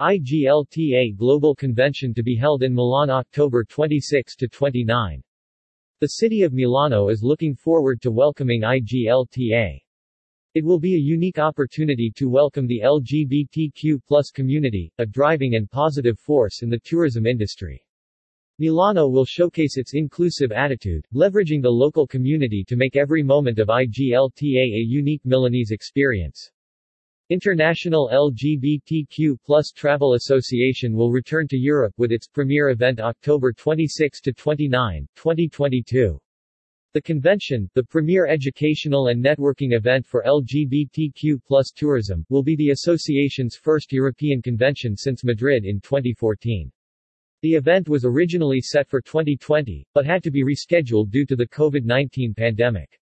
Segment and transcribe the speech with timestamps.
[0.00, 5.22] IGLTA Global Convention to be held in Milan October 26 to 29.
[6.00, 9.80] The city of Milano is looking forward to welcoming IGLTA.
[10.54, 15.70] It will be a unique opportunity to welcome the LGBTQ plus community, a driving and
[15.70, 17.80] positive force in the tourism industry.
[18.58, 23.68] Milano will showcase its inclusive attitude, leveraging the local community to make every moment of
[23.68, 26.50] IGLTA a unique Milanese experience.
[27.30, 34.20] International LGBTQ plus Travel Association will return to Europe with its premier event October 26
[34.20, 36.20] to 29, 2022.
[36.92, 42.72] The convention, the premier educational and networking event for LGBTQ plus tourism, will be the
[42.72, 46.70] association's first European convention since Madrid in 2014.
[47.40, 51.48] The event was originally set for 2020, but had to be rescheduled due to the
[51.48, 53.00] COVID-19 pandemic.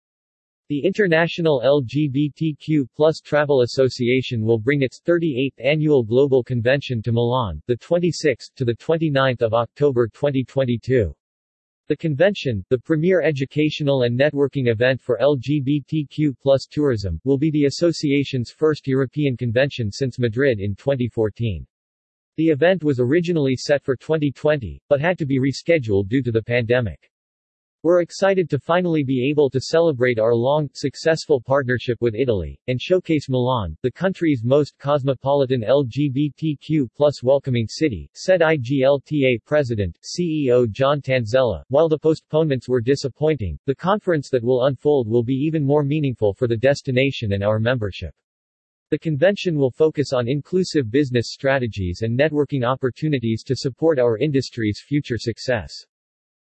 [0.72, 7.60] The International LGBTQ plus Travel Association will bring its 38th annual global convention to Milan,
[7.66, 11.14] the 26th to the 29th of October 2022.
[11.88, 17.66] The convention, the premier educational and networking event for LGBTQ plus tourism, will be the
[17.66, 21.66] association's first European convention since Madrid in 2014.
[22.38, 26.42] The event was originally set for 2020, but had to be rescheduled due to the
[26.42, 27.11] pandemic.
[27.84, 32.80] We're excited to finally be able to celebrate our long, successful partnership with Italy, and
[32.80, 41.00] showcase Milan, the country's most cosmopolitan LGBTQ plus welcoming city, said IGLTA President, CEO John
[41.00, 41.64] Tanzella.
[41.70, 46.34] While the postponements were disappointing, the conference that will unfold will be even more meaningful
[46.34, 48.14] for the destination and our membership.
[48.90, 54.80] The convention will focus on inclusive business strategies and networking opportunities to support our industry's
[54.86, 55.84] future success.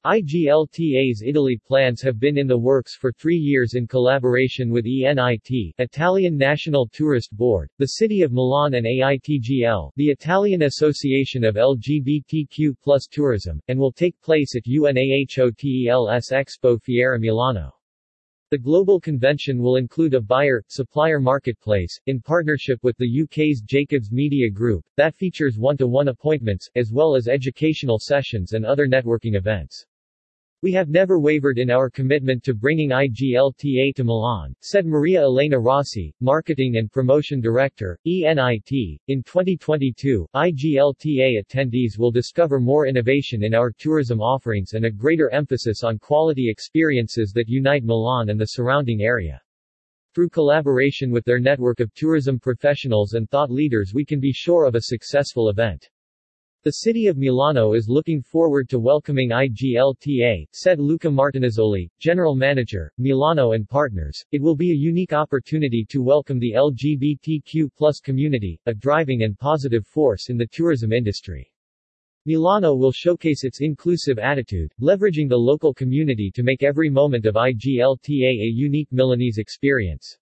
[0.06, 5.73] IGLTA's Italy plans have been in the works for three years in collaboration with ENIT,
[5.78, 12.76] Italian National Tourist Board, the City of Milan and AITGL, the Italian Association of LGBTQ
[12.84, 17.72] plus Tourism, and will take place at UNAHOTELS Expo Fiera Milano.
[18.52, 24.50] The global convention will include a buyer-supplier marketplace, in partnership with the UK's Jacobs Media
[24.52, 29.86] Group, that features one-to-one appointments, as well as educational sessions and other networking events.
[30.64, 35.60] We have never wavered in our commitment to bringing IGLTA to Milan, said Maria Elena
[35.60, 38.98] Rossi, Marketing and Promotion Director, ENIT.
[39.10, 45.30] In 2022, IGLTA attendees will discover more innovation in our tourism offerings and a greater
[45.32, 49.42] emphasis on quality experiences that unite Milan and the surrounding area.
[50.16, 54.64] Through collaboration with their network of tourism professionals and thought leaders we can be sure
[54.64, 55.90] of a successful event.
[56.64, 62.90] The city of Milano is looking forward to welcoming IGLTA, said Luca Martinazzoli, general manager,
[62.98, 64.24] Milano and Partners.
[64.32, 69.38] It will be a unique opportunity to welcome the LGBTQ plus community, a driving and
[69.38, 71.52] positive force in the tourism industry.
[72.26, 77.36] Milano will showcase its inclusive attitude, leveraging the local community to make every moment of
[77.36, 80.18] IGLTA a unique Milanese experience.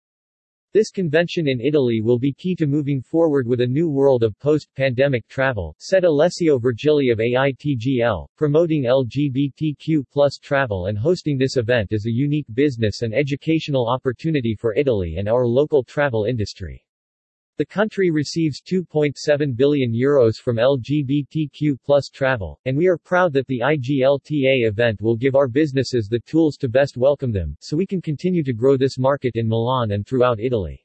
[0.74, 4.40] This convention in Italy will be key to moving forward with a new world of
[4.40, 8.30] post-pandemic travel, said Alessio Virgili of AITGL.
[8.38, 14.56] Promoting LGBTQ plus travel and hosting this event is a unique business and educational opportunity
[14.56, 16.82] for Italy and our local travel industry.
[17.62, 23.46] The country receives 2.7 billion euros from LGBTQ plus travel, and we are proud that
[23.46, 27.86] the IGLTA event will give our businesses the tools to best welcome them, so we
[27.86, 30.84] can continue to grow this market in Milan and throughout Italy.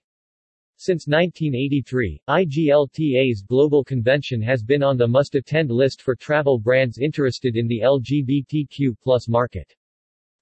[0.77, 7.57] Since 1983, IGLTA's global convention has been on the must-attend list for travel brands interested
[7.57, 9.75] in the LGBTQ plus market.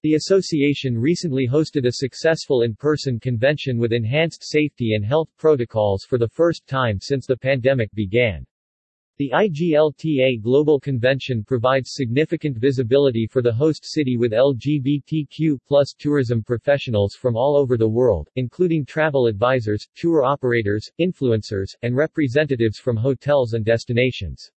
[0.05, 6.19] The association recently hosted a successful in-person convention with enhanced safety and health protocols for
[6.19, 8.45] the first time since the pandemic began.
[9.17, 16.43] The IGLTA Global Convention provides significant visibility for the host city with LGBTQ plus tourism
[16.43, 22.95] professionals from all over the world, including travel advisors, tour operators, influencers, and representatives from
[22.95, 24.51] hotels and destinations.